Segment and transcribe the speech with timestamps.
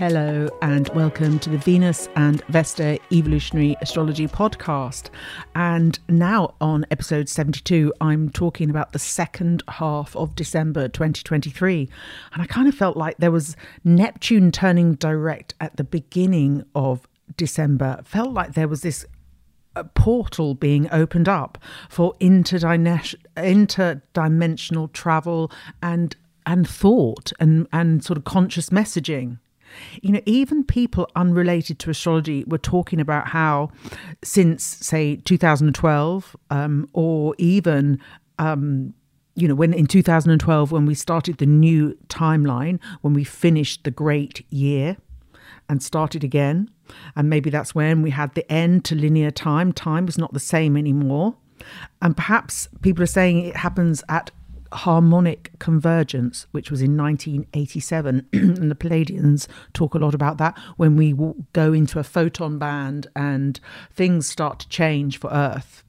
[0.00, 5.10] Hello, and welcome to the Venus and Vesta Evolutionary Astrology podcast.
[5.54, 11.86] And now on episode 72, I'm talking about the second half of December 2023.
[12.32, 17.06] And I kind of felt like there was Neptune turning direct at the beginning of
[17.36, 18.00] December.
[18.02, 19.04] Felt like there was this
[19.76, 21.58] a portal being opened up
[21.90, 29.36] for interdimensional travel and and thought and and sort of conscious messaging
[30.02, 33.70] you know, even people unrelated to astrology were talking about how
[34.22, 38.00] since, say, 2012, um, or even
[38.38, 38.94] um,
[39.34, 43.90] you know, when in 2012, when we started the new timeline, when we finished the
[43.90, 44.96] great year
[45.68, 46.70] and started again,
[47.16, 49.72] and maybe that's when we had the end to linear time.
[49.72, 51.36] Time was not the same anymore.
[52.02, 54.30] And perhaps people are saying it happens at
[54.72, 58.28] harmonic convergence, which was in 1987.
[58.32, 61.14] and the Pleiadians talk a lot about that when we
[61.52, 63.60] go into a photon band and
[63.92, 65.84] things start to change for Earth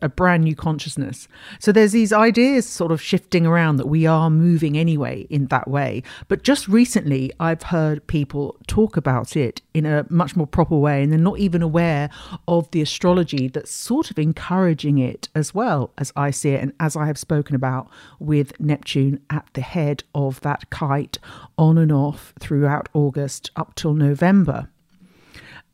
[0.00, 1.28] a brand new consciousness.
[1.58, 5.68] So there's these ideas sort of shifting around that we are moving anyway in that
[5.68, 6.02] way.
[6.28, 11.02] But just recently, I've heard people talk about it in a much more proper way,
[11.02, 12.10] and they're not even aware
[12.48, 16.72] of the astrology that's sort of encouraging it as well as I see it, and
[16.80, 21.18] as I have spoken about with Neptune at the head of that kite
[21.56, 24.68] on and off throughout August up till November.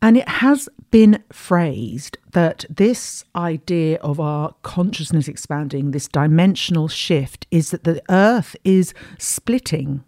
[0.01, 7.45] And it has been phrased that this idea of our consciousness expanding, this dimensional shift,
[7.51, 10.03] is that the earth is splitting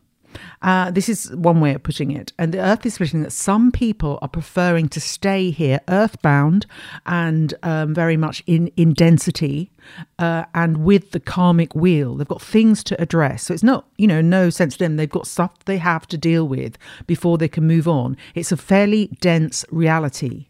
[0.61, 2.33] uh, this is one way of putting it.
[2.37, 6.65] And the earth is splitting that some people are preferring to stay here earthbound
[7.05, 9.71] and um, very much in, in density
[10.19, 12.15] uh, and with the karmic wheel.
[12.15, 13.43] They've got things to address.
[13.43, 14.97] So it's not, you know, no sense to them.
[14.97, 16.77] They've got stuff they have to deal with
[17.07, 18.17] before they can move on.
[18.35, 20.47] It's a fairly dense reality.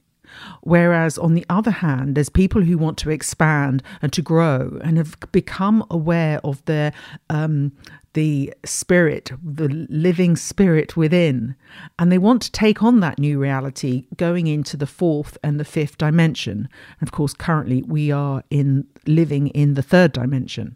[0.62, 4.98] Whereas on the other hand, there's people who want to expand and to grow and
[4.98, 6.94] have become aware of their
[7.30, 7.72] um,
[8.14, 11.56] the spirit, the living spirit within.
[11.98, 15.66] And they want to take on that new reality going into the fourth and the
[15.66, 16.68] fifth dimension.
[17.00, 20.76] And of course, currently we are in living in the third dimension.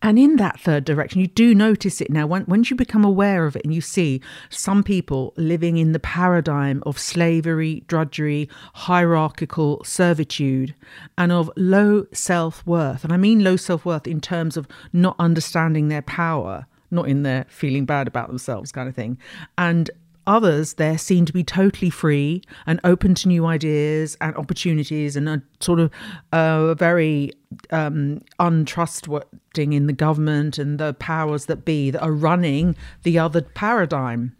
[0.00, 2.26] And in that third direction, you do notice it now.
[2.26, 6.82] Once you become aware of it and you see some people living in the paradigm
[6.86, 10.74] of slavery, drudgery, hierarchical servitude,
[11.16, 13.02] and of low self worth.
[13.02, 17.24] And I mean low self worth in terms of not understanding their power, not in
[17.24, 19.18] their feeling bad about themselves kind of thing.
[19.56, 19.90] And
[20.28, 25.26] Others there seem to be totally free and open to new ideas and opportunities and
[25.26, 25.90] are sort of
[26.32, 27.32] uh, very
[27.70, 33.40] um, untrustworthy in the government and the powers that be that are running the other
[33.40, 34.36] paradigm.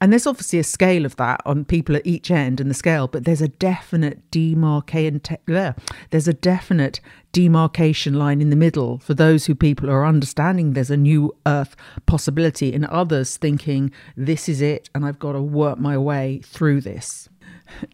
[0.00, 3.08] And there's obviously a scale of that on people at each end in the scale,
[3.08, 5.22] but there's a definite demarcation.
[6.10, 7.00] There's a definite
[7.32, 11.76] demarcation line in the middle for those who people are understanding there's a new Earth
[12.06, 16.82] possibility, and others thinking this is it, and I've got to work my way through
[16.82, 17.29] this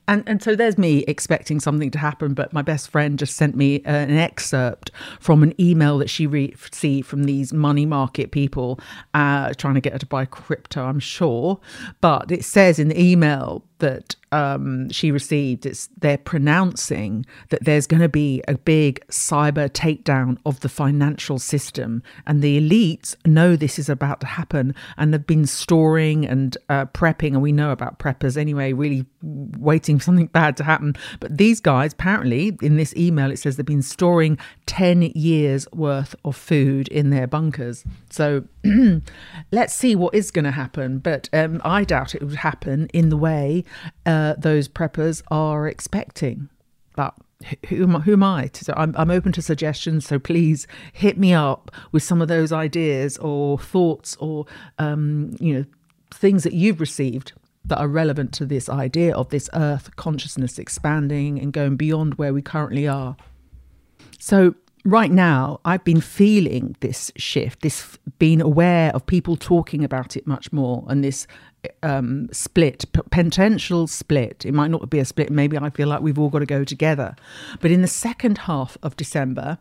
[0.08, 3.56] and and so there's me expecting something to happen but my best friend just sent
[3.56, 8.78] me an excerpt from an email that she received from these money market people
[9.14, 11.58] uh, trying to get her to buy crypto i'm sure.
[12.00, 17.86] But it says in the email that um, she received, it's they're pronouncing that there's
[17.86, 23.56] going to be a big cyber takedown of the financial system, and the elites know
[23.56, 27.70] this is about to happen, and have been storing and uh, prepping, and we know
[27.70, 30.94] about preppers anyway, really waiting for something bad to happen.
[31.20, 36.14] But these guys, apparently, in this email, it says they've been storing ten years worth
[36.24, 37.84] of food in their bunkers.
[38.10, 38.44] So
[39.52, 43.08] let's see what is going to happen, but um, I doubt it would happen in
[43.08, 43.64] the way
[44.04, 46.48] uh, those preppers are expecting.
[46.94, 47.14] But
[47.68, 48.50] who am, who am I?
[48.54, 50.06] So I'm, I'm open to suggestions.
[50.06, 54.46] So please hit me up with some of those ideas or thoughts or
[54.78, 55.64] um, you know
[56.12, 57.32] things that you've received
[57.64, 62.32] that are relevant to this idea of this Earth consciousness expanding and going beyond where
[62.32, 63.16] we currently are.
[64.18, 64.54] So
[64.86, 70.26] right now, I've been feeling this shift, this being aware of people talking about it
[70.26, 71.26] much more, and this
[71.82, 74.46] um, split, potential split.
[74.46, 75.30] It might not be a split.
[75.30, 77.16] Maybe I feel like we've all got to go together.
[77.60, 79.58] But in the second half of December,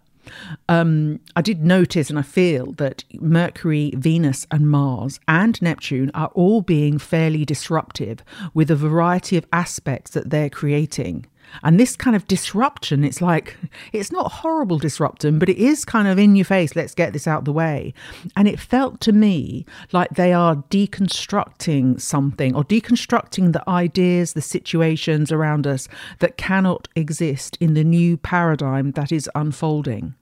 [0.69, 6.31] um, I did notice and I feel that Mercury, Venus, and Mars and Neptune are
[6.33, 8.19] all being fairly disruptive
[8.53, 11.25] with a variety of aspects that they're creating.
[11.63, 13.57] And this kind of disruption, it's like,
[13.93, 16.75] it's not horrible disruption, but it is kind of in your face.
[16.75, 17.93] Let's get this out the way.
[18.35, 24.41] And it felt to me like they are deconstructing something or deconstructing the ideas, the
[24.41, 25.87] situations around us
[26.19, 30.15] that cannot exist in the new paradigm that is unfolding.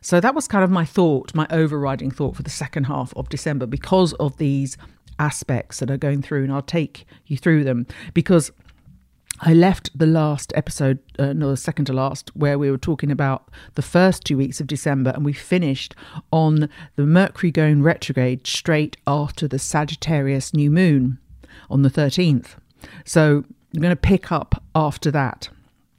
[0.00, 3.30] So that was kind of my thought, my overriding thought for the second half of
[3.30, 4.76] December because of these
[5.18, 6.44] aspects that are going through.
[6.44, 8.50] And I'll take you through them because
[9.40, 13.10] I left the last episode, uh, no, the second to last, where we were talking
[13.10, 15.94] about the first two weeks of December, and we finished
[16.32, 21.18] on the Mercury going retrograde straight after the Sagittarius new moon
[21.68, 22.56] on the 13th.
[23.04, 23.44] So
[23.74, 25.48] I'm going to pick up after that.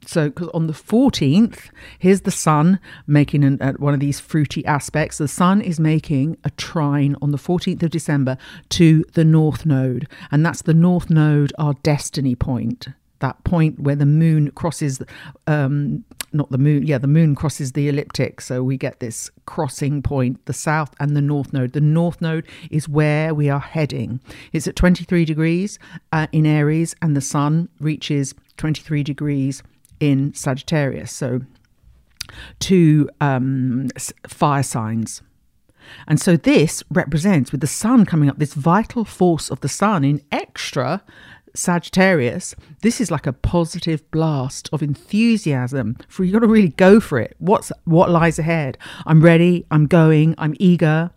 [0.06, 1.68] So, because on the 14th,
[1.98, 2.78] here's the sun
[3.08, 5.18] making an, uh, one of these fruity aspects.
[5.18, 8.38] The sun is making a trine on the 14th of December
[8.70, 12.86] to the North Node, and that's the North Node, our destiny point
[13.20, 15.00] that point where the moon crosses
[15.46, 18.40] um not the moon yeah the moon crosses the elliptic.
[18.40, 21.72] so we get this crossing point the south and the north node.
[21.72, 24.20] The north node is where we are heading.
[24.52, 25.78] It's at 23 degrees
[26.12, 29.62] uh, in aries and the sun reaches 23 degrees
[30.00, 31.12] in sagittarius.
[31.12, 31.42] So
[32.58, 33.88] two um,
[34.26, 35.22] fire signs.
[36.08, 40.02] And so this represents, with the sun coming up, this vital force of the sun
[40.02, 41.02] in extra
[41.56, 47.00] Sagittarius, this is like a positive blast of enthusiasm for you got to really go
[47.00, 47.34] for it.
[47.38, 48.78] What's what lies ahead?
[49.06, 51.10] I'm ready, I'm going, I'm eager.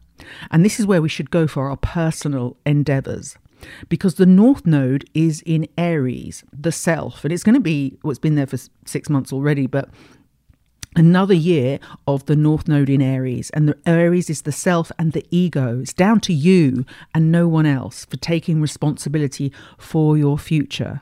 [0.51, 3.37] And this is where we should go for our personal endeavors.
[3.89, 8.11] Because the North Node is in Aries, the self, and it's going to be, well,
[8.11, 9.89] it's been there for six months already, but
[10.95, 13.49] another year of the North Node in Aries.
[13.51, 15.79] And the Aries is the self and the ego.
[15.81, 21.01] It's down to you and no one else for taking responsibility for your future.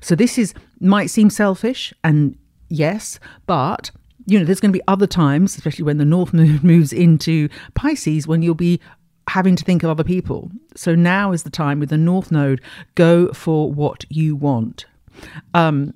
[0.00, 2.36] So this is might seem selfish and
[2.68, 3.90] yes, but
[4.26, 7.48] you know, there's going to be other times, especially when the North Node moves into
[7.74, 8.80] Pisces, when you'll be
[9.28, 10.50] having to think of other people.
[10.74, 12.60] So now is the time with the North Node,
[12.94, 14.86] go for what you want.
[15.54, 15.94] Um,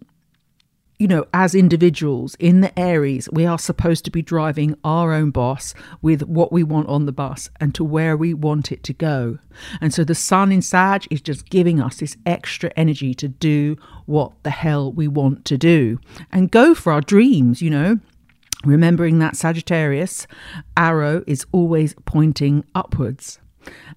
[1.02, 5.32] you know, as individuals in the Aries, we are supposed to be driving our own
[5.32, 8.92] boss with what we want on the bus and to where we want it to
[8.92, 9.36] go.
[9.80, 13.76] And so the sun in Sag is just giving us this extra energy to do
[14.06, 15.98] what the hell we want to do
[16.30, 17.98] and go for our dreams, you know.
[18.64, 20.28] Remembering that Sagittarius
[20.76, 23.40] arrow is always pointing upwards.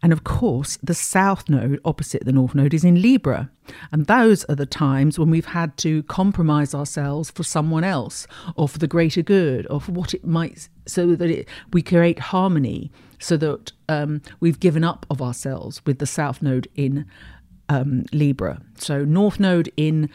[0.01, 3.49] And of course, the south node opposite the north node is in Libra.
[3.91, 8.69] And those are the times when we've had to compromise ourselves for someone else or
[8.69, 12.91] for the greater good or for what it might, so that it, we create harmony,
[13.19, 17.05] so that um, we've given up of ourselves with the south node in
[17.69, 18.61] um, Libra.
[18.77, 20.09] So, north node in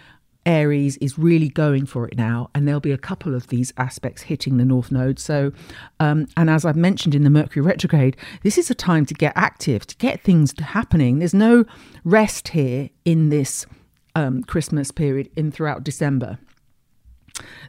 [0.46, 4.22] Aries is really going for it now, and there'll be a couple of these aspects
[4.22, 5.18] hitting the North Node.
[5.18, 5.52] So,
[5.98, 9.32] um, and as I've mentioned in the Mercury retrograde, this is a time to get
[9.36, 11.18] active, to get things happening.
[11.18, 11.64] There's no
[12.04, 13.66] rest here in this
[14.14, 16.38] um, Christmas period in throughout December.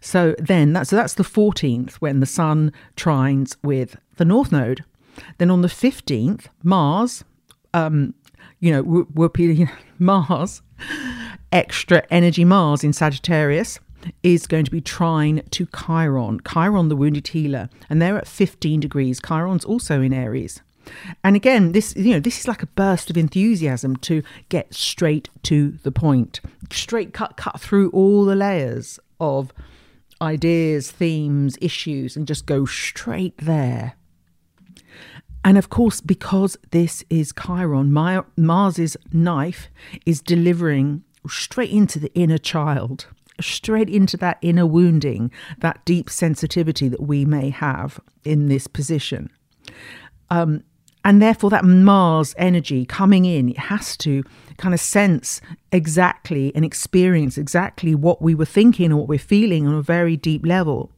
[0.02, 4.84] So then, that, so that's the 14th when the Sun trines with the North Node.
[5.38, 7.24] Then on the 15th, Mars,
[7.74, 8.14] um,
[8.60, 9.30] you know, we're
[10.00, 10.62] Mars
[11.52, 13.80] extra energy Mars in Sagittarius
[14.24, 18.80] is going to be trine to Chiron, Chiron the wounded healer, and they're at 15
[18.80, 19.20] degrees.
[19.20, 20.62] Chiron's also in Aries.
[21.24, 25.30] And again, this you know, this is like a burst of enthusiasm to get straight
[25.44, 26.42] to the point.
[26.72, 29.54] Straight cut cut through all the layers of
[30.22, 33.94] ideas, themes, issues and just go straight there.
[35.44, 39.70] And of course, because this is Chiron, Mars's knife
[40.06, 43.08] is delivering straight into the inner child,
[43.40, 49.30] straight into that inner wounding, that deep sensitivity that we may have in this position.
[50.30, 50.64] Um,
[51.04, 54.24] and therefore, that Mars energy coming in, it has to
[54.58, 59.68] kind of sense exactly and experience exactly what we were thinking or what we're feeling
[59.68, 60.92] on a very deep level.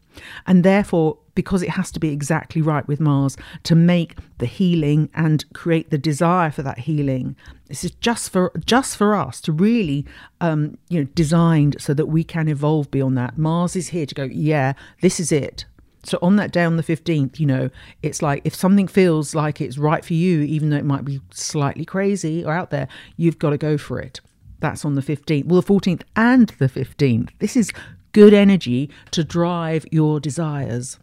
[0.45, 5.09] And therefore, because it has to be exactly right with Mars to make the healing
[5.13, 7.35] and create the desire for that healing.
[7.67, 10.05] This is just for just for us to really,
[10.41, 13.37] um, you know, designed so that we can evolve beyond that.
[13.37, 14.23] Mars is here to go.
[14.23, 15.65] Yeah, this is it.
[16.05, 17.69] So on that day on the 15th, you know,
[18.01, 21.21] it's like if something feels like it's right for you, even though it might be
[21.31, 24.19] slightly crazy or out there, you've got to go for it.
[24.59, 25.45] That's on the 15th.
[25.45, 27.29] Well, the 14th and the 15th.
[27.39, 27.71] This is
[28.11, 30.99] good energy to drive your desires.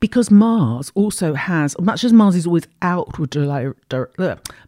[0.00, 3.36] Because Mars also has, much as Mars is always outward,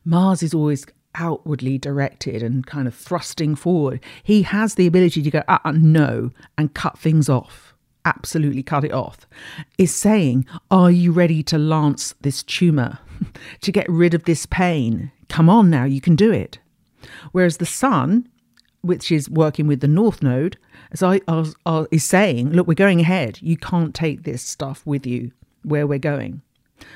[0.05, 5.31] Mars is always outwardly directed and kind of thrusting forward, he has the ability to
[5.31, 9.27] go, uh, uh, no, and cut things off, absolutely cut it off,
[9.77, 12.99] is saying, Are you ready to lance this tumor,
[13.61, 15.11] to get rid of this pain?
[15.29, 16.59] Come on now, you can do it.
[17.33, 18.29] Whereas the sun,
[18.81, 20.57] which is working with the North Node,
[20.93, 21.21] as I,
[21.91, 23.39] is saying, look, we're going ahead.
[23.43, 26.43] You can't take this stuff with you where we're going.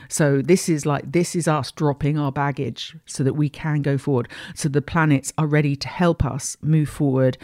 [0.09, 3.99] So this is like this is us dropping our baggage so that we can go
[3.99, 4.29] forward.
[4.55, 7.37] So the planets are ready to help us move forward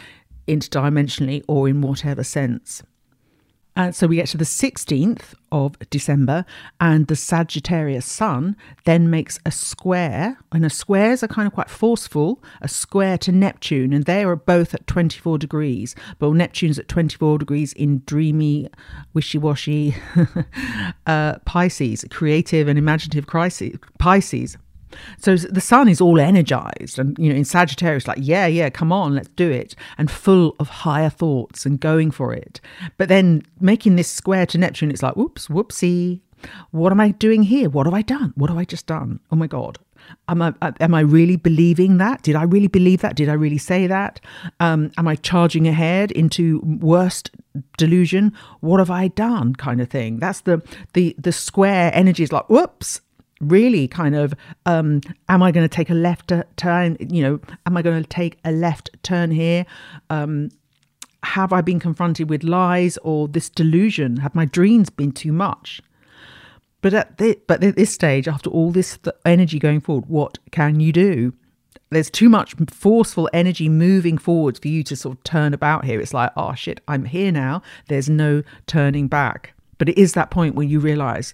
[0.47, 2.81] interdimensionally or in whatever sense.
[3.75, 6.45] And so we get to the 16th of December,
[6.81, 11.69] and the Sagittarius sun then makes a square, and a squares are kind of quite
[11.69, 15.95] forceful, a square to Neptune, and they are both at 24 degrees.
[16.17, 18.67] But Neptune's at 24 degrees in dreamy,
[19.13, 19.95] wishy washy
[21.05, 24.57] uh, Pisces, creative and imaginative crises, Pisces.
[25.17, 28.91] So the sun is all energized and, you know, in Sagittarius, like, yeah, yeah, come
[28.91, 32.61] on, let's do it, and full of higher thoughts and going for it.
[32.97, 36.21] But then making this square to Neptune, it's like, whoops, whoopsie.
[36.71, 37.69] What am I doing here?
[37.69, 38.31] What have I done?
[38.35, 39.19] What have I just done?
[39.29, 39.77] Oh my God.
[40.29, 42.21] Am I, am I really believing that?
[42.21, 43.15] Did I really believe that?
[43.17, 44.21] Did I really say that?
[44.61, 47.31] Um, am I charging ahead into worst
[47.77, 48.31] delusion?
[48.61, 49.53] What have I done?
[49.55, 50.19] Kind of thing.
[50.19, 50.61] That's the
[50.93, 53.01] the the square energy is like, whoops,
[53.39, 54.33] really kind of
[54.65, 58.07] um, am i going to take a left turn you know am i going to
[58.09, 59.65] take a left turn here?
[60.09, 60.49] Um,
[61.23, 64.17] have i been confronted with lies or this delusion?
[64.17, 65.81] Have my dreams been too much?
[66.81, 70.37] But at this, but at this stage after all this th- energy going forward what
[70.51, 71.33] can you do?
[71.91, 75.99] There's too much forceful energy moving forwards for you to sort of turn about here.
[75.99, 77.61] It's like oh shit i'm here now.
[77.87, 79.53] There's no turning back.
[79.77, 81.33] But it is that point where you realize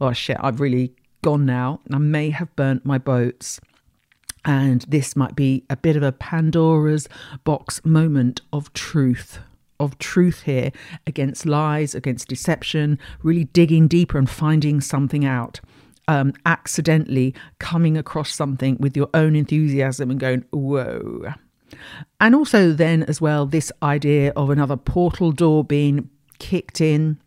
[0.00, 0.92] oh shit i've really
[1.24, 1.80] gone now.
[1.90, 3.58] I may have burnt my boats.
[4.44, 7.08] And this might be a bit of a Pandora's
[7.44, 9.38] box moment of truth,
[9.80, 10.70] of truth here
[11.06, 15.60] against lies, against deception, really digging deeper and finding something out.
[16.06, 21.32] Um, accidentally coming across something with your own enthusiasm and going, whoa.
[22.20, 27.18] And also, then as well, this idea of another portal door being kicked in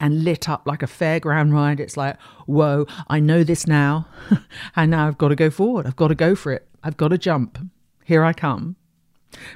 [0.00, 1.80] and lit up like a fairground ride.
[1.80, 4.06] It's like, whoa, I know this now.
[4.76, 5.86] and now I've got to go forward.
[5.86, 6.66] I've got to go for it.
[6.82, 7.58] I've got to jump.
[8.04, 8.76] Here I come.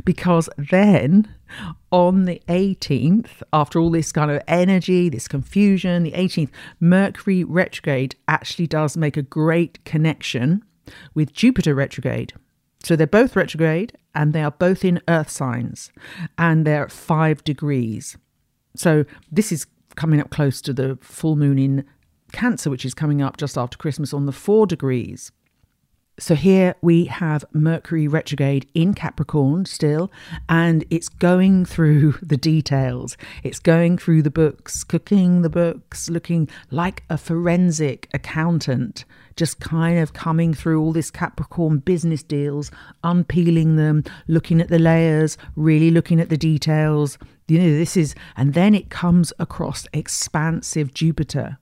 [0.05, 1.35] Because then
[1.91, 8.15] on the 18th, after all this kind of energy, this confusion, the 18th, Mercury retrograde
[8.29, 10.63] actually does make a great connection
[11.15, 12.35] with Jupiter retrograde.
[12.83, 15.93] So they're both retrograde and they are both in earth signs
[16.37, 18.17] and they're at five degrees.
[18.75, 21.85] So this is coming up close to the full moon in
[22.33, 25.33] Cancer, which is coming up just after Christmas on the four degrees.
[26.19, 30.13] So here we have Mercury retrograde in Capricorn still,
[30.47, 33.17] and it's going through the details.
[33.43, 39.07] It's going through the books, cooking the books, looking like a forensic accountant,
[39.37, 42.71] just kind of coming through all this Capricorn business deals,
[43.03, 47.17] unpeeling them, looking at the layers, really looking at the details.
[47.49, 51.59] You know, this is, and then it comes across expansive Jupiter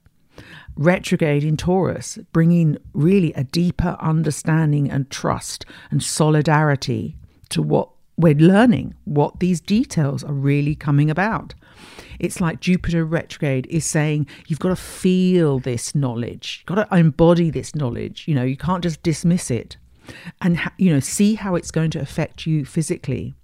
[0.76, 7.16] retrograde in Taurus, bringing really a deeper understanding and trust and solidarity
[7.50, 11.54] to what we're learning, what these details are really coming about.
[12.18, 16.96] It's like Jupiter retrograde is saying you've got to feel this knowledge, you've got to
[16.96, 18.28] embody this knowledge.
[18.28, 19.76] You know, you can't just dismiss it
[20.42, 23.34] and, you know, see how it's going to affect you physically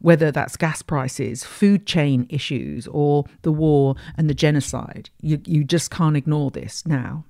[0.00, 5.10] whether that's gas prices, food chain issues, or the war and the genocide.
[5.20, 7.24] You, you just can't ignore this now.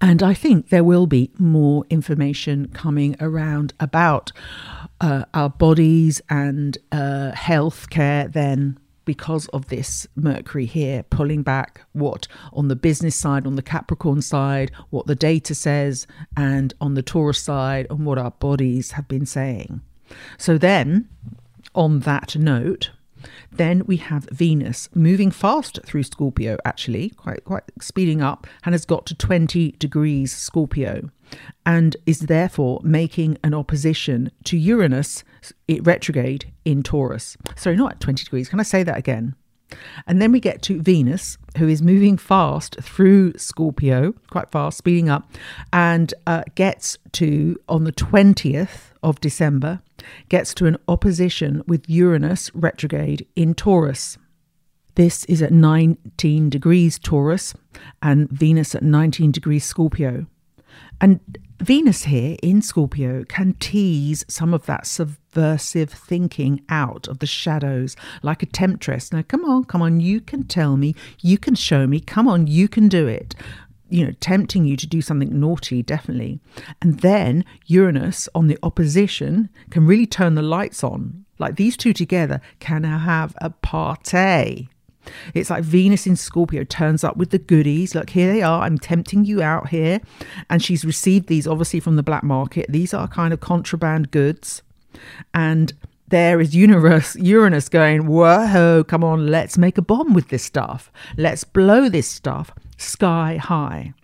[0.00, 4.32] And I think there will be more information coming around about
[5.00, 11.82] uh, our bodies and uh, health care then because of this Mercury here, pulling back
[11.92, 16.06] what on the business side, on the Capricorn side, what the data says,
[16.36, 19.80] and on the Taurus side, and what our bodies have been saying.
[20.38, 21.08] So then
[21.74, 22.90] on that note,
[23.50, 28.84] then we have Venus moving fast through Scorpio, actually, quite quite speeding up, and has
[28.84, 31.10] got to 20 degrees Scorpio,
[31.64, 35.24] and is therefore making an opposition to Uranus
[35.68, 37.36] it retrograde in Taurus.
[37.56, 38.48] Sorry, not at 20 degrees.
[38.48, 39.34] Can I say that again?
[40.06, 45.08] And then we get to Venus, who is moving fast through Scorpio, quite fast, speeding
[45.08, 45.28] up,
[45.72, 49.80] and uh, gets to on the 20th of December,
[50.28, 54.18] gets to an opposition with Uranus retrograde in Taurus.
[54.96, 57.54] This is at 19 degrees Taurus
[58.02, 60.26] and Venus at 19 degrees Scorpio.
[61.00, 61.20] And
[61.60, 67.96] Venus here in Scorpio can tease some of that subversive thinking out of the shadows
[68.22, 69.12] like a temptress.
[69.12, 72.46] Now, come on, come on, you can tell me, you can show me, come on,
[72.46, 73.34] you can do it.
[73.94, 76.40] You know, tempting you to do something naughty, definitely.
[76.82, 81.24] And then Uranus on the opposition can really turn the lights on.
[81.38, 84.68] Like these two together can have a party.
[85.32, 87.94] It's like Venus in Scorpio turns up with the goodies.
[87.94, 88.62] Look, here they are.
[88.62, 90.00] I'm tempting you out here.
[90.50, 92.66] And she's received these obviously from the black market.
[92.68, 94.62] These are kind of contraband goods.
[95.32, 95.72] And
[96.08, 100.90] there is Uranus, Uranus going, whoa, come on, let's make a bomb with this stuff.
[101.16, 102.50] Let's blow this stuff
[102.84, 103.94] sky high.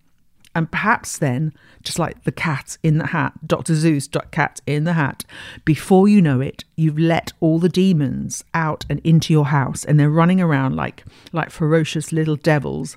[0.55, 1.53] And perhaps then,
[1.85, 3.75] just like the cat in the hat, Dr.
[3.75, 5.25] Seuss, cat in the hat,
[5.65, 9.99] before you know it, you've let all the demons out and into your house and
[9.99, 12.97] they're running around like, like ferocious little devils.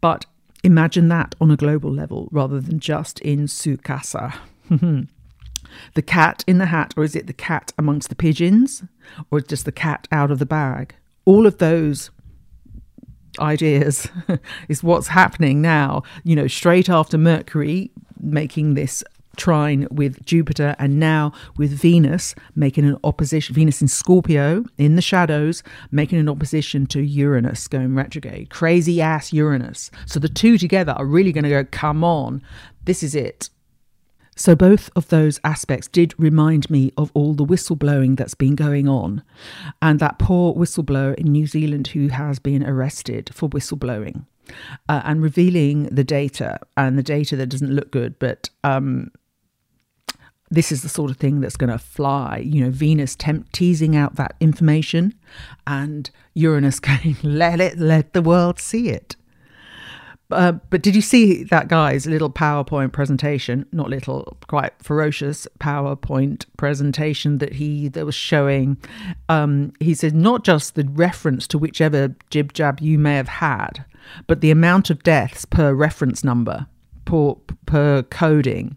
[0.00, 0.26] But
[0.62, 4.36] imagine that on a global level rather than just in Sukasa.
[5.94, 8.84] the cat in the hat, or is it the cat amongst the pigeons,
[9.30, 10.94] or just the cat out of the bag?
[11.24, 12.10] All of those
[13.38, 14.08] ideas
[14.68, 17.90] is what's happening now, you know, straight after Mercury
[18.20, 19.04] making this
[19.36, 25.02] trine with Jupiter and now with Venus making an opposition, Venus in Scorpio in the
[25.02, 28.50] shadows, making an opposition to Uranus going retrograde.
[28.50, 29.90] Crazy ass Uranus.
[30.06, 32.42] So the two together are really going to go, come on,
[32.84, 33.50] this is it.
[34.38, 38.86] So, both of those aspects did remind me of all the whistleblowing that's been going
[38.86, 39.22] on,
[39.80, 44.26] and that poor whistleblower in New Zealand who has been arrested for whistleblowing
[44.88, 49.10] uh, and revealing the data, and the data that doesn't look good, but um,
[50.50, 52.38] this is the sort of thing that's going to fly.
[52.44, 55.14] You know, Venus temp- teasing out that information,
[55.66, 59.16] and Uranus going, let it, let the world see it.
[60.30, 63.66] Uh, but did you see that guy's little PowerPoint presentation?
[63.72, 68.76] Not little, quite ferocious PowerPoint presentation that he that was showing.
[69.28, 73.84] Um, he said not just the reference to whichever jib jab you may have had,
[74.26, 76.66] but the amount of deaths per reference number,
[77.04, 77.34] per,
[77.66, 78.76] per coding.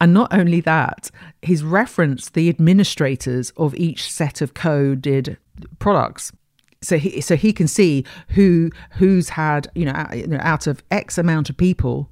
[0.00, 1.10] And not only that,
[1.42, 5.36] he's referenced the administrators of each set of coded
[5.78, 6.32] products
[6.82, 10.06] so he so he can see who who's had you know
[10.40, 12.10] out of X amount of people.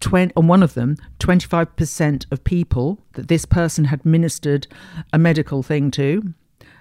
[0.00, 4.66] 20, on one of them, 25% of people that this person had ministered
[5.12, 6.32] a medical thing to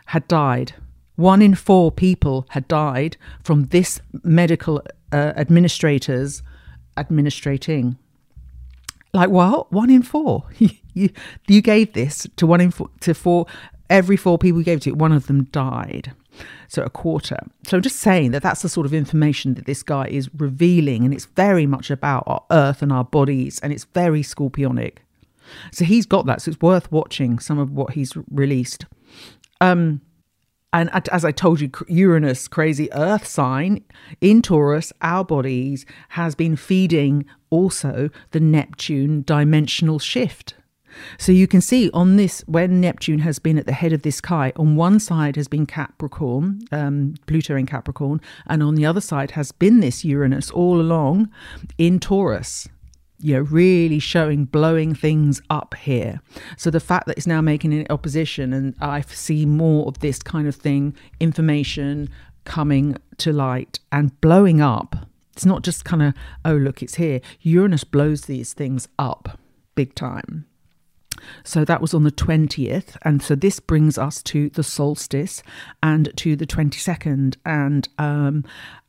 [0.06, 0.74] had died.
[1.18, 6.42] One in four people had died from this medical uh, administrator's
[6.96, 7.98] administrating.
[9.14, 9.70] Like what?
[9.70, 10.46] One in four.
[10.94, 11.10] you,
[11.46, 13.48] you gave this to one in four, to four.
[13.90, 16.14] Every four people you gave to, one of them died
[16.68, 17.38] so a quarter.
[17.66, 21.04] So I'm just saying that that's the sort of information that this guy is revealing,
[21.04, 24.98] and it's very much about our earth and our bodies, and it's very scorpionic.
[25.72, 28.86] So he's got that, so it's worth watching some of what he's released.
[29.62, 30.02] Um,
[30.72, 33.84] and as I told you, Uranus, crazy earth sign
[34.22, 40.54] in Taurus, our bodies has been feeding also the Neptune dimensional shift.
[41.18, 44.22] So you can see on this, when Neptune has been at the head of this
[44.22, 49.02] kite, on one side has been Capricorn, um, Pluto in Capricorn, and on the other
[49.02, 51.30] side has been this Uranus all along
[51.78, 52.68] in Taurus
[53.22, 56.22] you know, really showing, blowing things up here.
[56.56, 60.20] So the fact that it's now making an opposition, and I see more of this
[60.20, 62.10] kind of thing, information
[62.46, 64.96] coming to light and blowing up.
[65.34, 66.14] It's not just kind of,
[66.46, 67.20] oh, look, it's here.
[67.42, 69.38] Uranus blows these things up
[69.76, 70.46] big time.
[71.44, 72.98] So that was on the 20th.
[73.04, 75.44] And so this brings us to the solstice
[75.82, 77.38] and to the 22nd.
[77.46, 78.46] And um,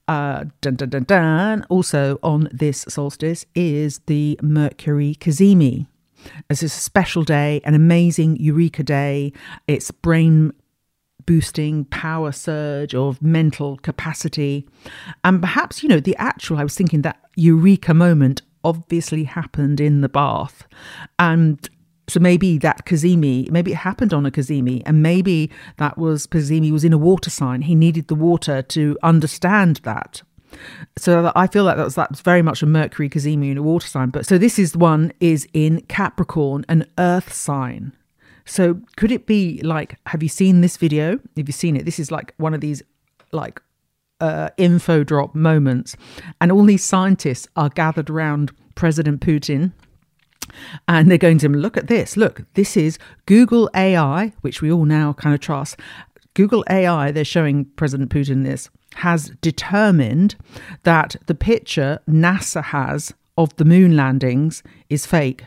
[0.09, 5.87] uh, dun, dun, dun, dun, also on this solstice is the Mercury Cazimi.
[6.49, 9.33] It's a special day, an amazing Eureka day.
[9.67, 10.53] It's brain
[11.27, 14.67] boosting power surge of mental capacity.
[15.23, 20.01] And perhaps, you know, the actual, I was thinking that Eureka moment obviously happened in
[20.01, 20.67] the bath.
[21.19, 21.69] And
[22.11, 26.71] so maybe that Cazimi, maybe it happened on a Cazimi, and maybe that was Cazimi
[26.71, 27.63] was in a water sign.
[27.63, 30.23] He needed the water to understand that.
[30.99, 34.11] So I feel like that's that's very much a Mercury Cazimi in a water sign.
[34.11, 37.93] But so this is one is in Capricorn, an Earth sign.
[38.45, 39.97] So could it be like?
[40.07, 41.21] Have you seen this video?
[41.37, 41.85] Have you seen it?
[41.85, 42.83] This is like one of these
[43.31, 43.63] like
[44.21, 45.97] uh, info drop moments,
[46.41, 49.73] and all these scientists are gathered around President Putin
[50.89, 52.17] and they're going to look at this.
[52.17, 55.79] Look, this is Google AI, which we all now kind of trust.
[56.35, 60.37] Google AI, they're showing President Putin this, has determined
[60.85, 65.45] that the picture NASA has of the moon landings is fake.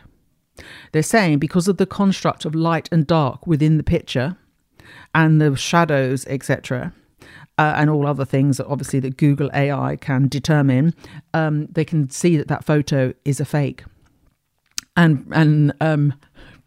[0.92, 4.36] They're saying because of the construct of light and dark within the picture
[5.14, 6.92] and the shadows, etc.,
[7.56, 10.92] uh, and all other things that obviously that Google AI can determine,
[11.32, 13.84] um, they can see that that photo is a fake.
[14.96, 16.14] And and um,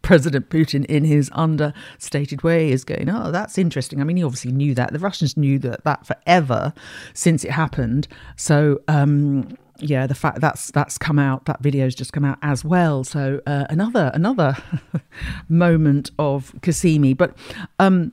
[0.02, 4.52] President Putin, in his understated way, is going, "Oh, that's interesting." I mean, he obviously
[4.52, 4.92] knew that.
[4.92, 6.72] The Russians knew that that forever
[7.14, 8.08] since it happened.
[8.36, 8.80] So.
[8.88, 13.04] Um, yeah, the fact that's that's come out, that video's just come out as well.
[13.04, 14.56] So uh, another another
[15.48, 17.36] moment of Cazimi, but
[17.78, 18.12] um,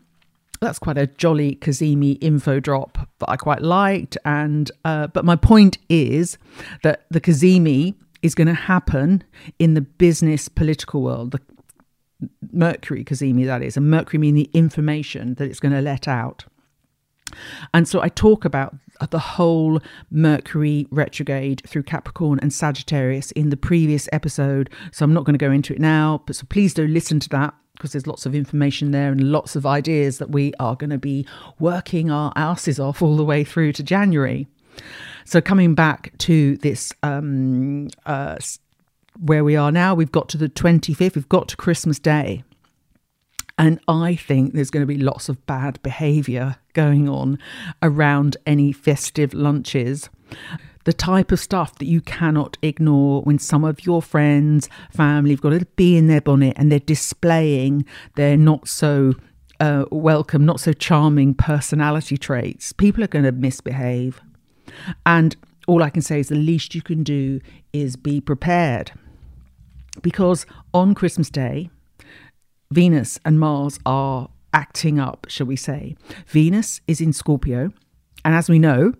[0.61, 4.17] that's quite a jolly Cazimi info drop that I quite liked.
[4.25, 6.37] And uh, but my point is
[6.83, 7.95] that the Cazimi
[8.25, 9.23] is going to happen
[9.59, 11.31] in the business political world.
[11.31, 11.39] The
[12.51, 16.45] Mercury Cazimi, that is, and Mercury mean the information that it's going to let out.
[17.73, 18.75] And so I talk about
[19.09, 24.69] the whole Mercury retrograde through Capricorn and Sagittarius in the previous episode.
[24.91, 27.29] So I'm not going to go into it now, but so please do listen to
[27.29, 30.89] that because there's lots of information there and lots of ideas that we are going
[30.89, 31.27] to be
[31.59, 34.47] working our asses off all the way through to January.
[35.25, 38.37] So coming back to this um, uh,
[39.19, 42.43] where we are now, we've got to the 25th, we've got to Christmas Day.
[43.57, 47.39] And I think there's going to be lots of bad behaviour going on
[47.81, 50.09] around any festive lunches.
[50.83, 55.41] The type of stuff that you cannot ignore when some of your friends, family have
[55.41, 57.85] got a bee in their bonnet and they're displaying
[58.15, 59.13] their not so
[59.59, 62.73] uh, welcome, not so charming personality traits.
[62.73, 64.21] People are going to misbehave.
[65.05, 65.35] And
[65.67, 67.41] all I can say is the least you can do
[67.73, 68.91] is be prepared.
[70.01, 71.69] Because on Christmas Day,
[72.71, 75.95] Venus and Mars are acting up, shall we say.
[76.27, 77.71] Venus is in Scorpio,
[78.23, 78.93] and as we know,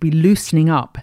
[0.00, 0.98] be loosening up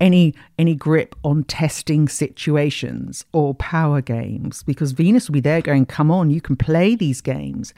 [0.00, 5.86] any any grip on testing situations or power games because Venus will be there going
[5.86, 7.72] come on you can play these games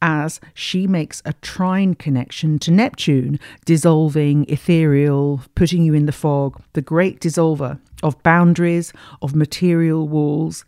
[0.00, 6.60] as she makes a trine connection to Neptune dissolving ethereal putting you in the fog
[6.72, 10.64] the great dissolver of boundaries of material walls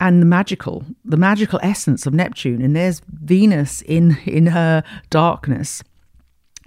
[0.00, 2.60] and the magical, the magical essence of Neptune.
[2.60, 5.82] And there's Venus in in her darkness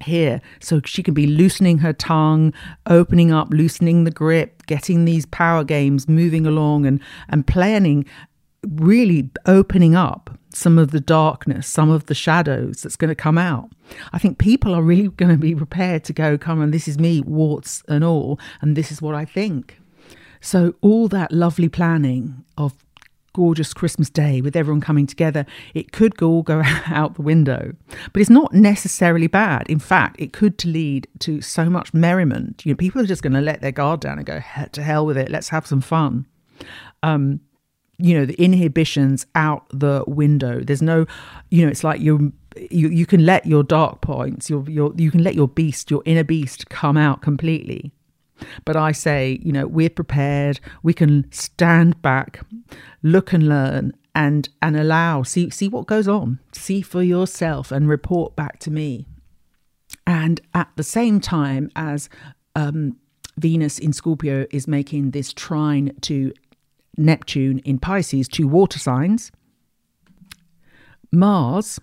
[0.02, 0.42] here.
[0.60, 2.54] So she can be loosening her tongue,
[2.86, 8.06] opening up, loosening the grip, getting these power games moving along and and planning
[8.68, 13.38] really opening up some of the darkness, some of the shadows that's going to come
[13.38, 13.70] out.
[14.12, 16.98] I think people are really going to be prepared to go, come on, this is
[16.98, 19.80] me, warts and all, and this is what I think.
[20.42, 22.74] So, all that lovely planning of
[23.38, 25.46] gorgeous Christmas day with everyone coming together,
[25.76, 27.76] it could all go out the window.
[28.12, 29.70] But it's not necessarily bad.
[29.70, 32.66] In fact, it could lead to so much merriment.
[32.66, 35.06] You know, people are just going to let their guard down and go to hell
[35.06, 35.30] with it.
[35.30, 36.26] Let's have some fun.
[37.04, 37.42] Um,
[38.00, 40.62] you know, the inhibitions out the window.
[40.62, 41.06] There's no,
[41.52, 42.34] you know, it's like you
[42.72, 46.02] you you can let your dark points, your your you can let your beast, your
[46.06, 47.92] inner beast, come out completely.
[48.66, 50.60] But I say, you know, we're prepared.
[50.84, 52.42] We can stand back,
[53.04, 56.40] look and learn, and and allow see see what goes on.
[56.52, 59.06] See for yourself and report back to me.
[60.06, 62.10] And at the same time as
[62.56, 62.98] um,
[63.38, 66.34] Venus in Scorpio is making this trine to
[66.98, 69.32] Neptune in Pisces, two water signs.
[71.12, 71.80] Mars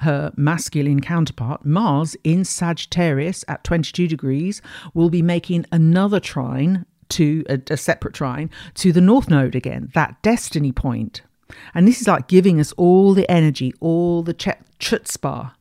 [0.00, 4.62] her masculine counterpart, Mars in Sagittarius at 22 degrees,
[4.94, 9.90] will be making another trine to a, a, separate trine to the North Node again,
[9.94, 11.22] that destiny point.
[11.74, 15.52] And this is like giving us all the energy, all the ch- chutzpah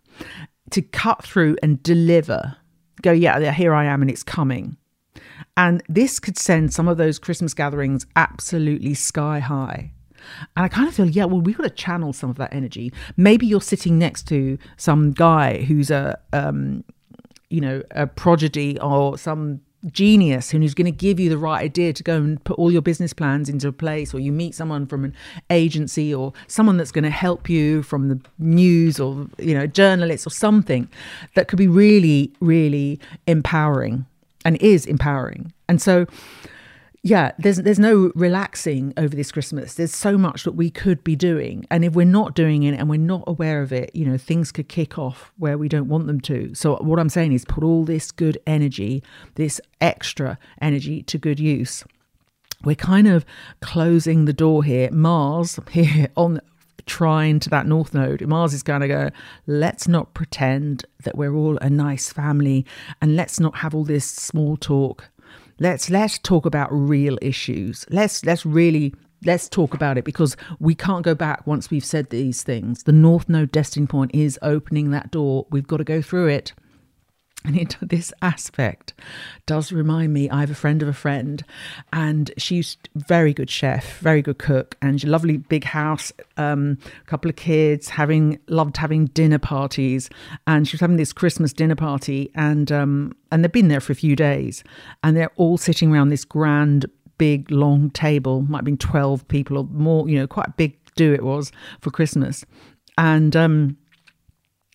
[0.69, 2.55] to cut through and deliver.
[3.01, 4.77] Go, yeah, here I am, and it's coming.
[5.57, 9.91] And this could send some of those Christmas gatherings absolutely sky high.
[10.55, 12.91] And I kind of feel, yeah, well, we've got to channel some of that energy.
[13.17, 16.83] Maybe you're sitting next to some guy who's a, um,
[17.49, 19.61] you know, a prodigy or some
[19.91, 22.81] genius who's going to give you the right idea to go and put all your
[22.81, 25.15] business plans into place or you meet someone from an
[25.49, 30.27] agency or someone that's going to help you from the news or you know journalists
[30.27, 30.89] or something
[31.35, 34.05] that could be really really empowering
[34.43, 36.05] and is empowering and so
[37.01, 39.75] yeah, there's there's no relaxing over this Christmas.
[39.75, 42.89] There's so much that we could be doing, and if we're not doing it and
[42.89, 46.07] we're not aware of it, you know, things could kick off where we don't want
[46.07, 46.53] them to.
[46.53, 49.01] So what I'm saying is, put all this good energy,
[49.35, 51.85] this extra energy, to good use.
[52.65, 53.25] We're kind of
[53.61, 54.91] closing the door here.
[54.91, 56.41] Mars here on
[56.85, 58.27] trine to that north node.
[58.27, 59.09] Mars is going to go,
[59.47, 62.65] let's not pretend that we're all a nice family
[63.01, 65.09] and let's not have all this small talk
[65.59, 68.93] let's let's talk about real issues let's let's really
[69.25, 72.83] let's talk about it because we can't go back once we've said these things.
[72.83, 75.45] The North Node Destiny Point is opening that door.
[75.49, 76.53] We've got to go through it.
[77.45, 78.93] And it, this aspect
[79.45, 80.29] does remind me.
[80.29, 81.43] I have a friend of a friend,
[81.93, 87.35] and she's very good chef, very good cook, and lovely big house, um, couple of
[87.35, 90.09] kids, having loved having dinner parties,
[90.47, 93.93] and she was having this Christmas dinner party, and um, and they've been there for
[93.93, 94.63] a few days,
[95.03, 96.85] and they're all sitting around this grand,
[97.17, 98.41] big, long table.
[98.41, 100.09] Might have been twelve people or more.
[100.09, 102.43] You know, quite a big do it was for Christmas,
[102.97, 103.77] and um,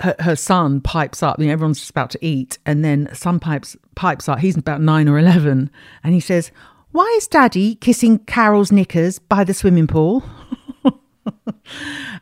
[0.00, 1.38] her, her son pipes up.
[1.38, 4.40] You know, everyone's just about to eat, and then son pipes pipes up.
[4.40, 5.70] He's about nine or eleven,
[6.02, 6.50] and he says,
[6.92, 10.24] "Why is Daddy kissing Carol's knickers by the swimming pool?"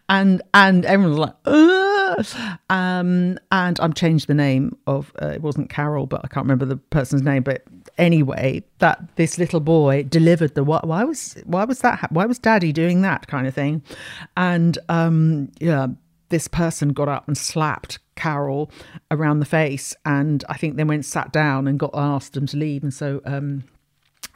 [0.08, 2.26] and and everyone's like, Ugh!
[2.70, 6.66] um, and I've changed the name of uh, it wasn't Carol, but I can't remember
[6.66, 7.42] the person's name.
[7.42, 7.64] But
[7.98, 12.38] anyway, that this little boy delivered the why, why was why was that why was
[12.38, 13.82] Daddy doing that kind of thing,
[14.36, 15.88] and um, yeah,
[16.32, 18.68] this person got up and slapped Carol
[19.10, 22.56] around the face, and I think then went sat down and got asked them to
[22.56, 22.82] leave.
[22.82, 23.62] And so, um,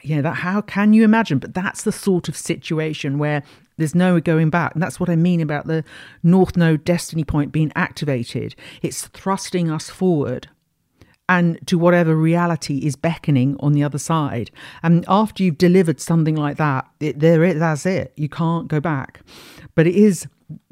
[0.01, 1.39] yeah, that how can you imagine?
[1.39, 3.43] But that's the sort of situation where
[3.77, 4.73] there's no going back.
[4.73, 5.83] And that's what I mean about the
[6.23, 8.55] North Node destiny point being activated.
[8.81, 10.47] It's thrusting us forward
[11.29, 14.49] and to whatever reality is beckoning on the other side.
[14.81, 18.13] And after you've delivered something like that, it, there it, that's it.
[18.15, 19.21] You can't go back.
[19.75, 20.25] But it is,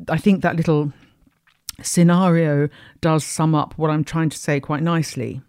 [0.07, 0.93] I think that little
[1.81, 2.69] scenario
[3.01, 5.41] does sum up what I'm trying to say quite nicely.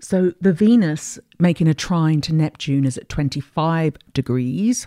[0.00, 4.86] So, the Venus making a trine to Neptune is at 25 degrees.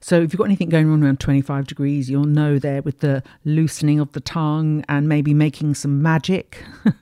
[0.00, 3.24] So, if you've got anything going on around 25 degrees, you'll know there with the
[3.44, 6.64] loosening of the tongue and maybe making some magic.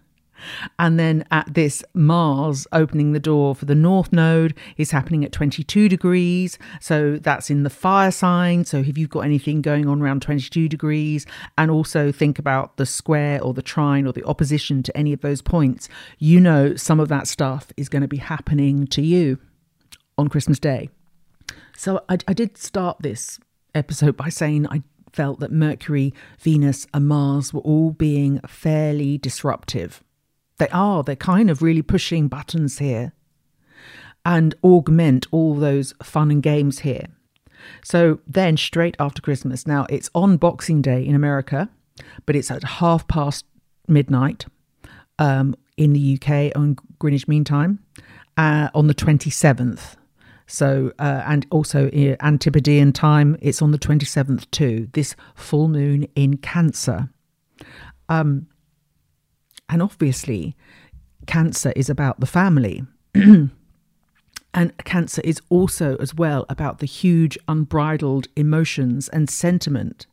[0.79, 5.33] And then at this Mars opening the door for the North Node is happening at
[5.33, 6.59] 22 degrees.
[6.81, 8.65] So that's in the fire sign.
[8.65, 11.27] So if you've got anything going on around 22 degrees,
[11.57, 15.21] and also think about the square or the trine or the opposition to any of
[15.21, 19.39] those points, you know some of that stuff is going to be happening to you
[20.19, 20.91] on Christmas Day.
[21.77, 23.39] So I, I did start this
[23.75, 30.03] episode by saying I felt that Mercury, Venus, and Mars were all being fairly disruptive.
[30.61, 33.15] They are, they're kind of really pushing buttons here
[34.27, 37.07] and augment all those fun and games here.
[37.83, 41.71] So then, straight after Christmas, now it's on Boxing Day in America,
[42.27, 43.47] but it's at half past
[43.89, 44.45] midnight
[45.19, 47.79] um, in the UK on Greenwich Mean Time
[48.37, 49.97] uh, on the 27th.
[50.47, 56.07] So, uh, and also in Antipodean time, it's on the 27th too, this full moon
[56.15, 57.09] in Cancer.
[58.11, 58.47] Um,
[59.71, 60.57] and obviously,
[61.27, 62.83] cancer is about the family.
[63.15, 63.51] and
[64.85, 70.07] cancer is also, as well, about the huge unbridled emotions and sentiment,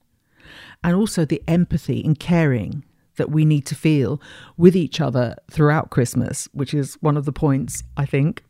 [0.83, 4.21] and also the empathy and caring that we need to feel
[4.57, 8.43] with each other throughout Christmas, which is one of the points, I think.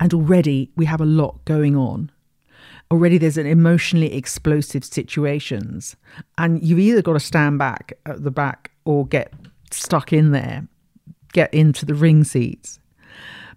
[0.00, 2.10] And already we have a lot going on.
[2.90, 5.94] Already there's an emotionally explosive situations,
[6.36, 9.32] and you've either got to stand back at the back or get
[9.72, 10.66] stuck in there,
[11.32, 12.78] get into the ring seats.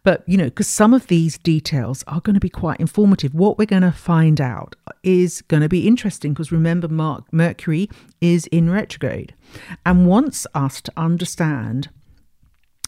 [0.03, 3.33] But, you know, because some of these details are going to be quite informative.
[3.33, 7.89] What we're going to find out is going to be interesting because remember, Mark, Mercury
[8.21, 9.33] is in retrograde
[9.83, 11.89] and wants us to understand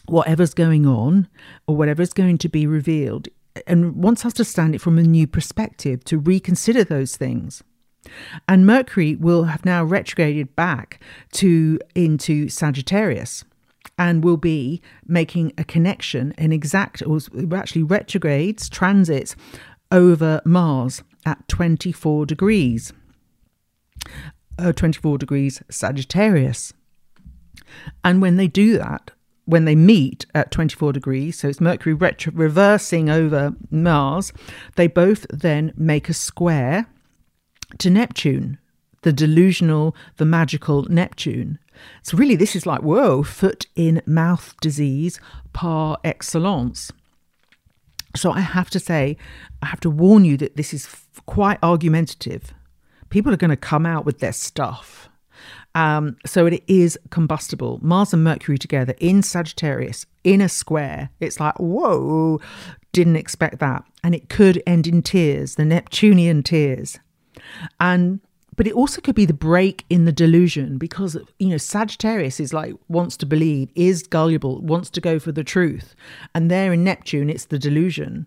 [0.06, 1.28] whatever's going on
[1.66, 3.26] or whatever's going to be revealed
[3.66, 7.64] and wants us to stand it from a new perspective to reconsider those things.
[8.46, 11.00] And Mercury will have now retrograded back
[11.32, 13.44] to into Sagittarius
[13.98, 17.18] and will be making a connection in exact or
[17.54, 19.34] actually retrogrades transits
[19.90, 22.92] over Mars at 24 degrees.
[24.58, 26.72] Uh, 24 degrees Sagittarius.
[28.04, 29.10] And when they do that,
[29.44, 34.32] when they meet at 24 degrees, so it's Mercury retro- reversing over Mars,
[34.76, 36.86] they both then make a square
[37.78, 38.58] to Neptune,
[39.02, 41.58] the delusional, the magical Neptune.
[42.02, 45.20] So, really, this is like, whoa, foot in mouth disease
[45.52, 46.90] par excellence.
[48.16, 49.16] So, I have to say,
[49.62, 52.52] I have to warn you that this is f- quite argumentative.
[53.10, 55.08] People are going to come out with their stuff.
[55.74, 57.78] Um, so, it is combustible.
[57.80, 61.10] Mars and Mercury together in Sagittarius in a square.
[61.20, 62.40] It's like, whoa,
[62.92, 63.84] didn't expect that.
[64.02, 66.98] And it could end in tears, the Neptunian tears.
[67.80, 68.20] And
[68.56, 72.52] but it also could be the break in the delusion because you know Sagittarius is
[72.52, 75.94] like wants to believe, is gullible, wants to go for the truth,
[76.34, 78.26] and there in Neptune it's the delusion.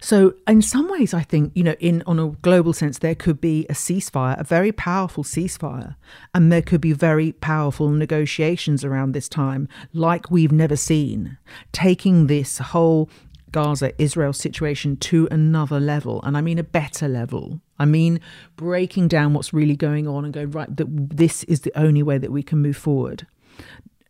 [0.00, 3.40] So, in some ways, I think you know, in on a global sense, there could
[3.40, 5.96] be a ceasefire, a very powerful ceasefire,
[6.34, 11.38] and there could be very powerful negotiations around this time, like we've never seen,
[11.72, 13.08] taking this whole
[13.52, 17.60] Gaza Israel situation to another level, and I mean a better level.
[17.78, 18.20] I mean
[18.56, 22.18] breaking down what's really going on and going right that this is the only way
[22.18, 23.26] that we can move forward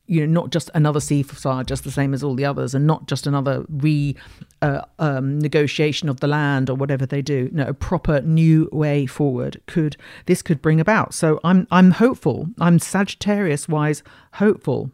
[0.06, 3.06] you know, not just another ceasefire, just the same as all the others, and not
[3.06, 4.14] just another re
[4.60, 7.48] uh, um, negotiation of the land or whatever they do.
[7.52, 11.14] No, a proper new way forward could this could bring about.
[11.14, 12.48] So I'm I'm hopeful.
[12.60, 14.02] I'm Sagittarius wise
[14.34, 14.90] hopeful.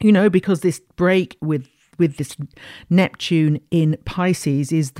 [0.00, 1.68] You know, because this break with
[2.00, 2.36] with this
[2.88, 4.92] Neptune in Pisces is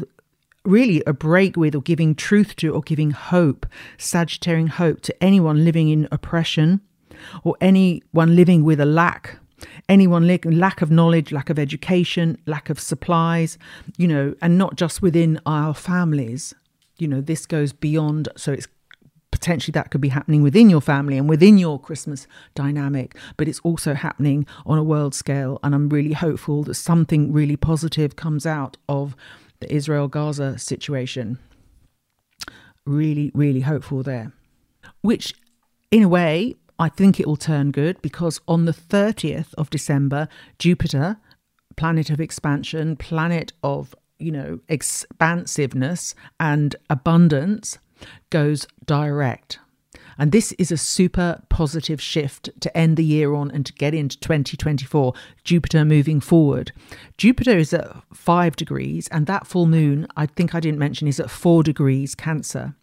[0.65, 3.67] really a break with or giving truth to or giving hope,
[3.99, 6.81] Sagittarian hope to anyone living in oppression
[7.43, 9.39] or anyone living with a lack.
[9.89, 13.59] Anyone lack of knowledge lack of education lack of supplies
[13.99, 16.55] you know and not just within our families.
[16.97, 18.69] You know this goes beyond so it's
[19.41, 23.61] potentially that could be happening within your family and within your christmas dynamic but it's
[23.61, 25.59] also happening on a world scale.
[25.63, 29.17] And i'm really hopeful that something really positive comes out of
[29.61, 31.39] the israel gaza situation.
[32.87, 34.33] Really really hopeful there.
[35.01, 35.35] Which
[35.91, 40.29] in a way I think it will turn good because on the 30th of December,
[40.59, 41.19] Jupiter,
[41.77, 47.79] planet of expansion, planet of, you know, expansiveness and abundance,
[48.31, 49.59] goes direct.
[50.19, 53.95] And this is a super positive shift to end the year on and to get
[53.95, 55.15] into 2024.
[55.45, 56.73] Jupiter moving forward.
[57.17, 61.21] Jupiter is at five degrees, and that full moon, I think I didn't mention, is
[61.21, 62.75] at four degrees Cancer.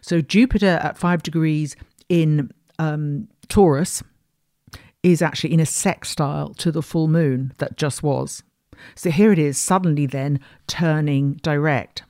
[0.00, 1.76] So Jupiter at five degrees
[2.08, 4.02] in um, Taurus
[5.02, 8.42] is actually in a sextile to the full moon that just was.
[8.94, 12.04] So here it is, suddenly then turning direct.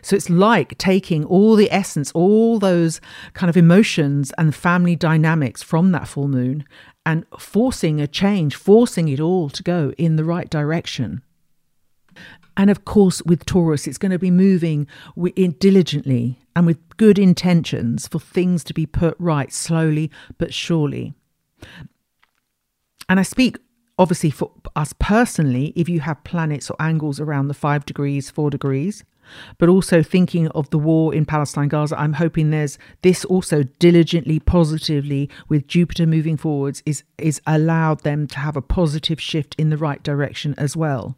[0.00, 3.00] So it's like taking all the essence, all those
[3.34, 6.64] kind of emotions and family dynamics from that full moon
[7.04, 11.22] and forcing a change, forcing it all to go in the right direction.
[12.56, 14.86] And of course, with Taurus, it's going to be moving
[15.58, 21.14] diligently and with good intentions for things to be put right slowly but surely.
[23.08, 23.56] And I speak
[23.98, 28.50] obviously for us personally, if you have planets or angles around the five degrees, four
[28.50, 29.04] degrees,
[29.58, 34.40] but also thinking of the war in Palestine, Gaza, I'm hoping there's this also diligently,
[34.40, 39.70] positively, with Jupiter moving forwards, is is allowed them to have a positive shift in
[39.70, 41.16] the right direction as well.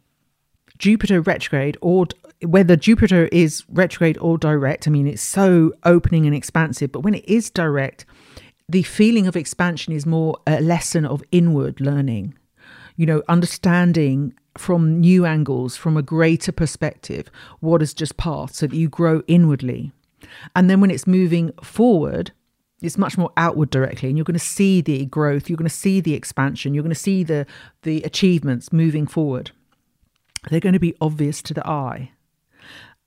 [0.77, 2.07] Jupiter retrograde or
[2.41, 7.15] whether Jupiter is retrograde or direct, I mean, it's so opening and expansive, but when
[7.15, 8.05] it is direct,
[8.67, 12.35] the feeling of expansion is more a lesson of inward learning,
[12.95, 18.67] you know, understanding from new angles, from a greater perspective, what has just passed, so
[18.67, 19.91] that you grow inwardly.
[20.55, 22.31] And then when it's moving forward,
[22.81, 25.73] it's much more outward directly and you're going to see the growth you're going to
[25.73, 27.47] see the expansion you're going to see the
[27.81, 29.51] the achievements moving forward
[30.49, 32.11] they're going to be obvious to the eye.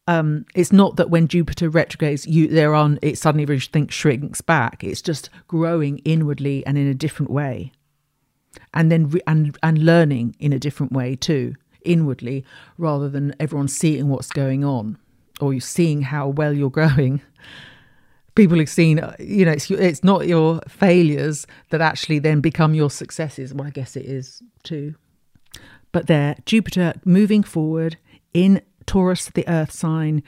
[0.07, 4.83] Um, it's not that when Jupiter retrogrades, you there on it suddenly everything shrinks back.
[4.83, 7.73] It's just growing inwardly and in a different way,
[8.75, 12.45] and then re- and and learning in a different way too, inwardly,
[12.77, 14.99] rather than everyone seeing what's going on
[15.41, 17.21] or you seeing how well you're growing.
[18.35, 22.91] People have seen, you know, it's it's not your failures that actually then become your
[22.91, 23.53] successes.
[23.53, 24.95] Well, I guess it is too.
[25.91, 27.97] But there, Jupiter moving forward
[28.33, 30.23] in Taurus, the earth sign,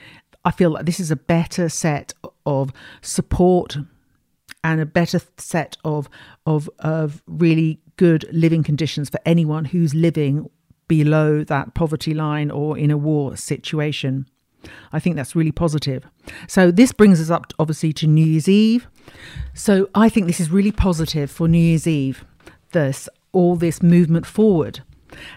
[0.44, 2.14] I feel like this is a better set
[2.46, 3.76] of support
[4.62, 6.09] and a better set of
[6.46, 10.49] of of really good living conditions for anyone who's living
[10.88, 14.27] below that poverty line or in a war situation.
[14.92, 16.05] I think that's really positive.
[16.46, 18.88] So this brings us up obviously to New Year's Eve.
[19.55, 22.25] So I think this is really positive for New Year's Eve.
[22.73, 24.81] This all this movement forward.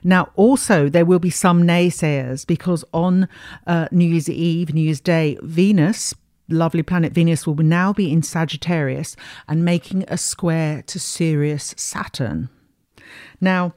[0.03, 3.27] Now, also, there will be some naysayers because on
[3.65, 6.13] uh, New Year's Eve, New Year's Day, Venus,
[6.53, 9.15] lovely planet Venus, will now be in Sagittarius
[9.47, 12.49] and making a square to serious Saturn.
[13.41, 13.73] Now,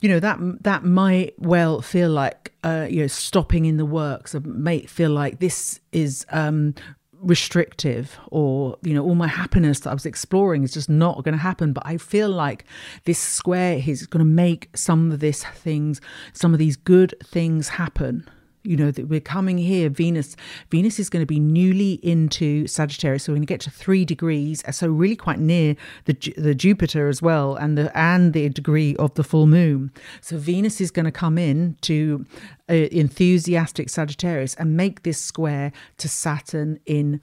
[0.00, 4.34] you know that that might well feel like uh, you know stopping in the works.
[4.34, 6.74] It may feel like this is um,
[7.20, 11.32] restrictive or you know all my happiness that i was exploring is just not going
[11.34, 12.64] to happen but i feel like
[13.04, 16.00] this square is going to make some of these things
[16.32, 18.26] some of these good things happen
[18.62, 20.36] you know that we're coming here venus
[20.70, 24.04] venus is going to be newly into sagittarius so we're going to get to three
[24.04, 28.96] degrees so really quite near the the jupiter as well and the and the degree
[28.96, 29.92] of the full moon.
[30.20, 32.26] So venus is going to come in to
[32.68, 37.20] uh, enthusiastic sagittarius and make this square to saturn in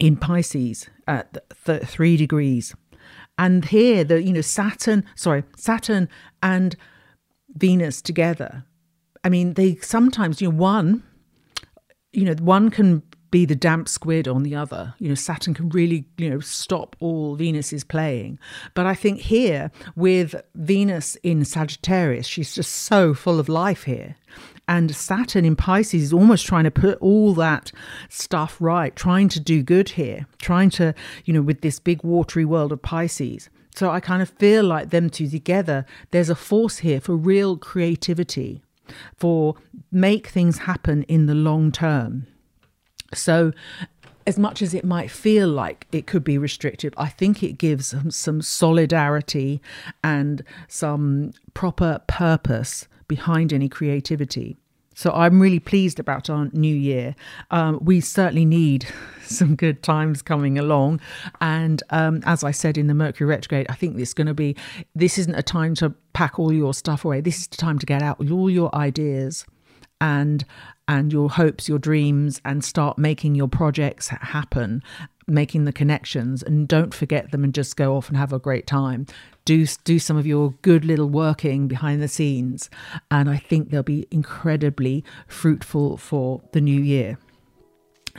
[0.00, 2.74] in pisces at th- three degrees.
[3.38, 6.08] And here the you know saturn sorry saturn
[6.42, 6.76] and
[7.56, 8.64] venus together
[9.24, 11.02] I mean, they sometimes, you know, one,
[12.12, 14.94] you know, one can be the damp squid on the other.
[15.00, 18.38] You know, Saturn can really, you know, stop all Venus is playing.
[18.74, 24.14] But I think here with Venus in Sagittarius, she's just so full of life here.
[24.68, 27.72] And Saturn in Pisces is almost trying to put all that
[28.08, 30.94] stuff right, trying to do good here, trying to,
[31.24, 33.50] you know, with this big watery world of Pisces.
[33.74, 37.56] So I kind of feel like them two together, there's a force here for real
[37.56, 38.62] creativity
[39.16, 39.54] for
[39.90, 42.26] make things happen in the long term.
[43.12, 43.52] So,
[44.26, 47.94] as much as it might feel like it could be restrictive, I think it gives
[48.08, 49.60] some, solidarity
[50.02, 54.56] and some proper purpose behind any creativity.
[54.94, 57.14] So I'm really pleased about our new year.
[57.50, 58.86] Um, we certainly need
[59.22, 61.00] some good times coming along.
[61.40, 64.56] And um, as I said in the Mercury retrograde, I think this going to be,
[64.94, 67.20] this isn't a time to pack all your stuff away.
[67.20, 69.44] This is the time to get out all your ideas
[70.00, 70.44] and
[70.86, 74.82] and your hopes, your dreams, and start making your projects happen,
[75.26, 78.66] making the connections, and don't forget them and just go off and have a great
[78.66, 79.06] time
[79.44, 82.70] do do some of your good little working behind the scenes
[83.10, 87.18] and i think they'll be incredibly fruitful for the new year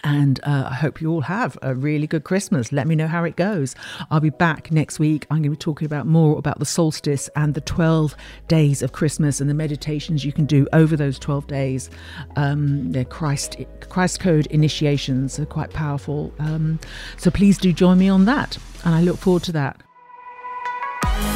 [0.04, 2.72] and uh, I hope you all have a really good Christmas.
[2.72, 3.76] Let me know how it goes.
[4.12, 5.26] I'll be back next week.
[5.30, 8.16] I'm going to be talking about more about the solstice and the 12
[8.48, 11.90] days of Christmas and the meditations you can do over those 12 days.
[12.36, 13.58] Um, they're Christ
[13.90, 16.34] Christ Code initiations are quite powerful.
[16.40, 16.80] Um,
[17.18, 19.85] so please do join me on that, and I look forward to that.
[21.02, 21.35] Bye.